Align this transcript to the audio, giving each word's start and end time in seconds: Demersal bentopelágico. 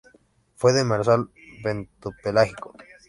Demersal 0.71 1.29
bentopelágico. 1.61 2.73